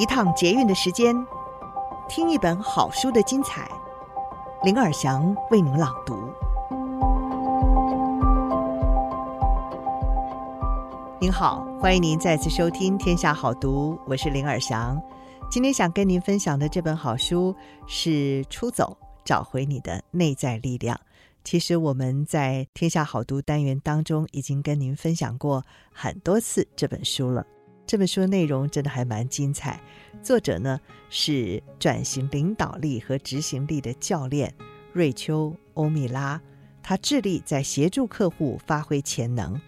[0.00, 1.14] 一趟捷运的时间，
[2.08, 3.70] 听一本好书的精彩。
[4.64, 6.32] 林尔祥为您朗读。
[11.20, 14.98] 您好，欢迎您再次收听《天下好读》，我是林尔祥。
[15.50, 17.54] 今天想跟您分享的这本好书
[17.86, 20.96] 是《出走，找回你的内在力量》。
[21.44, 25.62] 其实我们在《天下好读》单元当中已经跟您分享过
[25.92, 27.44] 很多次这本书了。
[27.90, 29.80] 这本书的内容真的还蛮精彩，
[30.22, 34.54] 作者呢是转型领导力和执行力的教练
[34.92, 36.40] 瑞秋·欧米拉，
[36.84, 39.60] 他致力在协助客户发挥潜能。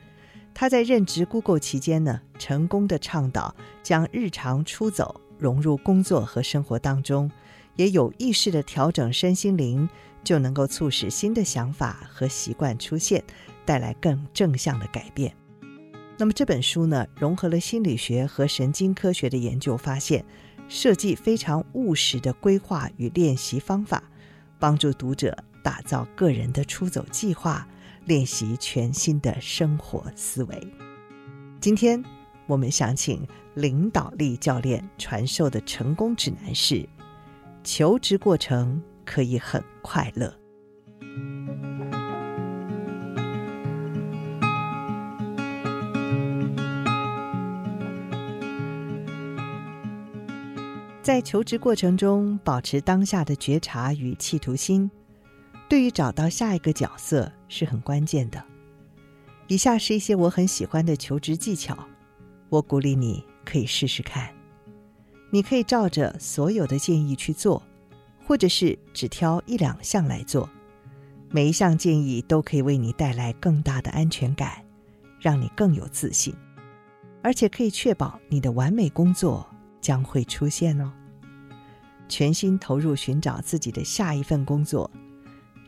[0.54, 7.28] 他在任职 Google 期间呢，成功的倡导将日常出走融入工作和生活当中，
[7.74, 9.88] 也有意识的调整身心灵，
[10.22, 13.24] 就能够促使新的想法和习惯出现，
[13.64, 15.34] 带来更正向的改变。
[16.22, 20.24] 那么这本书呢，融合了心理学和神经科学的研究，发现
[20.68, 24.00] 设计非常务实的规划与练习方法，
[24.56, 27.66] 帮助读者打造个人的出走计划，
[28.04, 30.68] 练习全新的生活思维。
[31.60, 32.00] 今天
[32.46, 36.88] 我们想请领导力教练传授的成功指南是：
[37.64, 40.32] 求职过程可以很快乐。
[51.12, 54.90] 在求职过程中，保持当下的觉察与企图心，
[55.68, 58.42] 对于找到下一个角色是很关键的。
[59.46, 61.76] 以下是一些我很喜欢的求职技巧，
[62.48, 64.34] 我鼓励你可以试试看。
[65.30, 67.62] 你可以照着所有的建议去做，
[68.26, 70.48] 或者是只挑一两项来做。
[71.28, 74.64] 每一项建议都可以为你带来更大的安全感，
[75.20, 76.34] 让你更有自信，
[77.22, 79.46] 而且可以确保你的完美工作
[79.78, 80.90] 将会出现哦。
[82.08, 84.90] 全心投入寻找自己的下一份工作，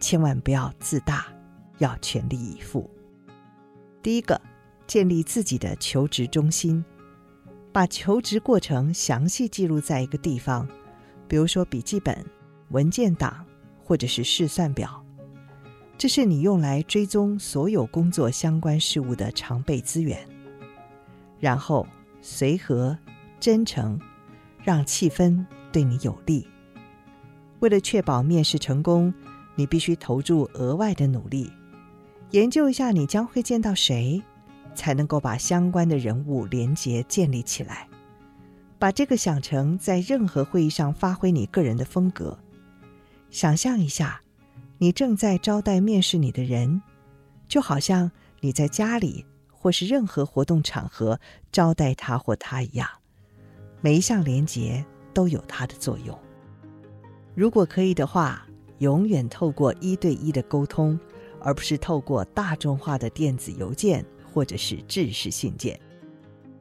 [0.00, 1.26] 千万不要自大，
[1.78, 2.88] 要全力以赴。
[4.02, 4.40] 第一个，
[4.86, 6.84] 建立自己的求职中心，
[7.72, 10.68] 把求职过程详细记录在一个地方，
[11.26, 12.24] 比如说笔记本、
[12.70, 13.44] 文件档
[13.82, 15.04] 或者是试算表，
[15.96, 20.18] 这是你用来追踪所有工作相关事务的常备资源。
[21.40, 21.86] 然后
[22.20, 22.96] 随和。
[23.40, 24.00] 真诚，
[24.62, 25.44] 让气氛
[25.74, 26.46] 对你有利。
[27.58, 29.12] 为了确保面试成功，
[29.56, 31.50] 你必须投注额外的努力，
[32.30, 34.22] 研究一下你将会见到谁，
[34.72, 37.88] 才能够把相关的人物连结建立起来。
[38.78, 42.38] 把这个想成在任何会议上发挥你个人的风格。
[43.30, 44.20] 想象一下，
[44.78, 46.82] 你正在招待面试你的人，
[47.48, 48.10] 就好像
[48.40, 51.18] 你在家里或是任何活动场合
[51.50, 52.88] 招待他或她一样。
[53.80, 56.18] 每一项连结都有它的作用。
[57.34, 58.46] 如果可以的话，
[58.78, 60.98] 永远透过一对一的沟通，
[61.40, 65.80] 而不是透过大众化的电子邮件或者是制式信件，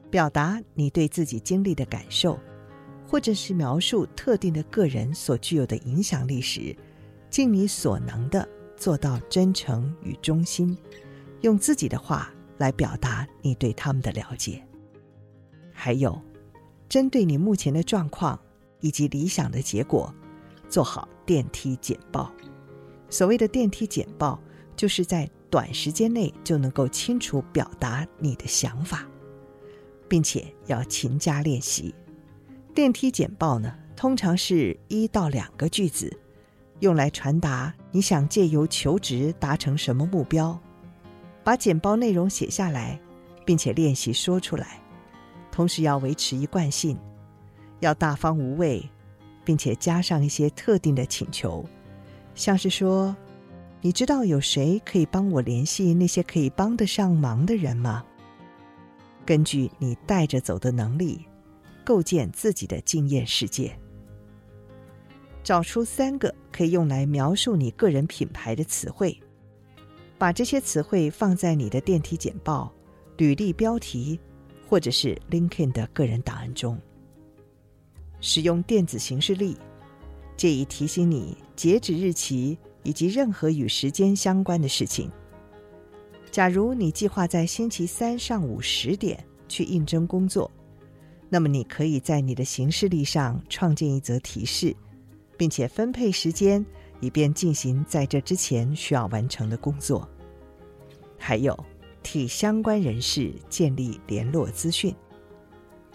[0.09, 2.39] 表达你对自己经历的感受，
[3.07, 6.75] 或者是描述特定的个人所具有的影响力时，
[7.29, 8.47] 尽你所能的
[8.77, 10.77] 做到真诚与忠心，
[11.41, 14.63] 用自己的话来表达你对他们的了解。
[15.71, 16.21] 还有。
[16.89, 18.39] 针对你目前的状况
[18.83, 20.13] 以及理想的结果，
[20.67, 22.29] 做好电梯简报。
[23.09, 24.38] 所谓的电梯简报，
[24.75, 29.07] 就是在短时间内就能够清楚表达你的想法，
[30.09, 31.95] 并且要勤加练习。
[32.75, 36.11] 电梯简报呢，通常是一到两个句子，
[36.81, 40.59] 用来传达你想借由求职达成什么目标。
[41.41, 43.00] 把简报内容写下来，
[43.45, 44.81] 并且练习说出来。
[45.51, 46.97] 同时要维持一贯性，
[47.83, 48.83] 要大方无畏，
[49.44, 51.66] 并且加上一些特定的请求，
[52.35, 53.16] 像是说
[53.81, 58.03] ：“你知道有谁可以帮我联系那些可以帮得上忙的人吗？”
[59.25, 61.25] 根据你带着走的能力，
[61.83, 63.77] 构建自己的经验世界。
[65.44, 69.18] 找出三个可以用来描述你个人品牌的词汇，
[70.18, 72.74] 把这些词汇放在你的电梯简报、
[73.18, 74.19] 履历标题。
[74.65, 76.80] 或者是 LinkedIn 的个人档案中，
[78.25, 79.57] 使用电子行事历，
[80.37, 85.11] 借以提醒你截止日期以及任何与时间相关的事情。
[86.31, 90.49] 假如你计划在星期三上午十点去应征工作，
[91.27, 94.73] 那么你可以在你的行事历上创建一则提示，
[95.37, 96.65] 并且分配时间，
[97.01, 100.07] 以便进行在这之前需要完成的工作。
[101.17, 101.53] 还有。
[102.05, 104.93] 替相关人士建立联络资讯，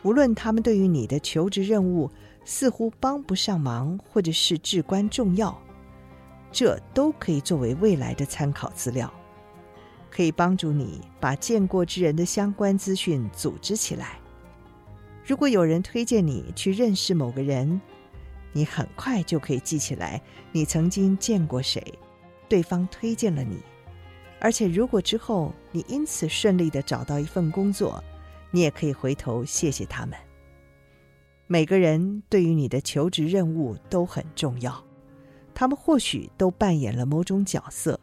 [0.03, 2.11] 无论他们对于你的求职任务
[2.45, 5.57] 似乎帮不上忙，或者是至关重要，
[6.51, 9.13] 这都可以作为未来的参考资料，
[10.11, 14.19] 可以帮助你把见过之人的相关资讯组织起来。
[15.27, 17.81] 如果有人推荐你去认识某个人，
[18.53, 20.23] 你很快就可以记起来
[20.53, 21.83] 你曾经见过谁，
[22.49, 23.59] 对方推荐了你。
[24.41, 28.03] 而且，如果之后你因此顺利的找到一份工作，
[28.51, 30.19] 你也可以回头谢谢他们。
[31.47, 34.85] 每个人对于你的求职任务都很重要，
[35.55, 37.99] 他们或许都扮演了某种角色，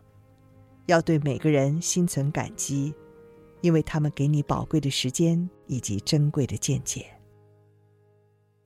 [0.88, 2.94] 要对每个人心存感激，
[3.62, 7.06] 因为他们给你宝贵的时间以及珍贵的见解。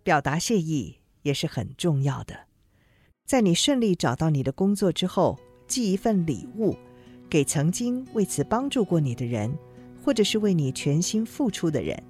[0.02, 2.38] 表达谢意也是很重要的，
[3.26, 5.38] 在你顺利找到你的工作之后，
[5.68, 6.76] 寄一份礼物。
[7.30, 9.56] 给曾经为此帮助过你的人，
[10.04, 12.02] 或者是为你全心付出的人，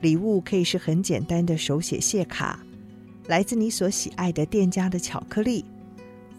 [0.00, 2.58] 礼物可以是很简单的手写谢卡，
[3.26, 5.64] 来自你所喜爱的店家的巧克力，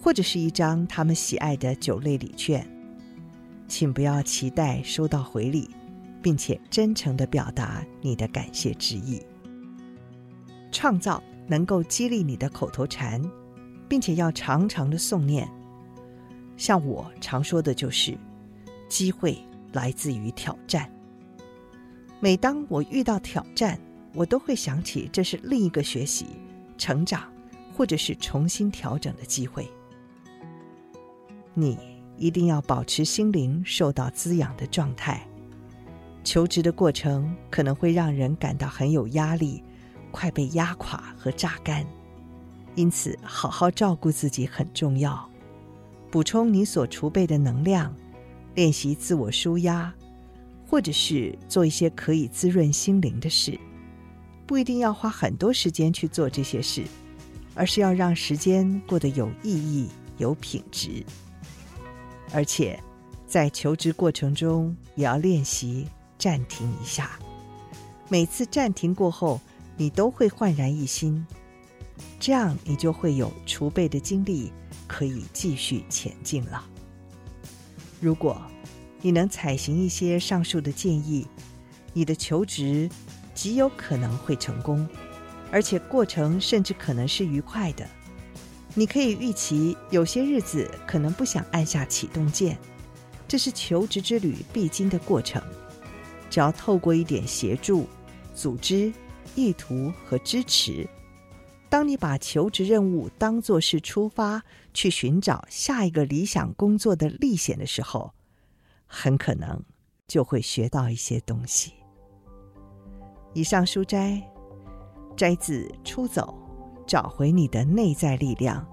[0.01, 2.67] 或者是一张他们喜爱的酒类礼券。
[3.67, 5.69] 请不要期待收到回礼，
[6.21, 9.21] 并且真诚地表达你的感谢之意。
[10.71, 13.21] 创造能够激励你的口头禅，
[13.89, 15.49] 并且要常常的诵念。
[16.55, 18.17] 像我常说的就是，
[18.87, 19.37] 机会
[19.77, 20.91] 来自于挑战。
[22.19, 23.79] 每当我遇到挑战，
[24.15, 26.25] 我都会想起这是另一个学习、
[26.79, 27.31] 成长，
[27.75, 29.69] 或者是重新调整的机会。
[31.53, 31.77] 你
[32.17, 35.21] 一定要保持心灵受到滋养的状态。
[36.23, 39.63] 求职的过程可能会让人感到很有压力，
[40.09, 41.85] 快被压垮和榨干，
[42.73, 45.29] 因此好好照顾自己很重要。
[46.09, 47.93] 补充你所储备的能量，
[48.57, 49.93] 练习自我舒压，
[50.67, 53.55] 或者是做一些可以滋润心灵的事。
[54.47, 56.83] 不一定要花很多时间去做这些事，
[57.53, 59.87] 而是要让时间过得有意义、
[60.17, 61.05] 有品质。
[62.33, 62.81] 而且，
[63.27, 65.87] 在求职过程中，也要练习
[66.17, 67.11] 暂停一下。
[68.09, 69.39] 每次暂停过后，
[69.77, 71.23] 你都会焕然一新，
[72.19, 74.51] 这样你就会有储备的精力。
[74.87, 76.65] 可以继续前进了。
[77.99, 78.41] 如果
[79.01, 81.27] 你能采行一些上述的建议，
[81.93, 82.89] 你的求职
[83.33, 84.87] 极有可能会成功，
[85.51, 87.87] 而且过程甚至可能是愉快的。
[88.75, 92.57] 你可以预期有些日子可能不想按下启动键，
[93.27, 95.41] 这是求职之旅必经的过程。
[96.29, 97.87] 只要透过一点协助、
[98.35, 98.93] 组织、
[99.33, 100.87] 意图和支持。
[101.69, 104.41] 当你把求职任务当作是出发
[104.73, 108.13] 去寻找下一个理想工作的历险的时候，
[108.85, 109.61] 很可能
[110.07, 111.73] 就会学到一些东西。
[113.33, 114.21] 以上书摘
[115.15, 116.33] 摘自《出走，
[116.87, 118.65] 找回你的内在力量，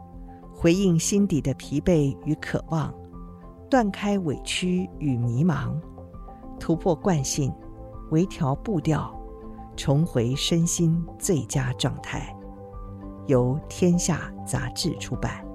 [0.53, 2.95] 回应心底的疲惫与渴望，
[3.69, 5.77] 断开委屈与迷茫，
[6.61, 7.53] 突破惯性，
[8.13, 9.13] 微调步调，
[9.77, 12.35] 重回身心最佳状态。
[13.27, 15.54] 由天下杂志出版。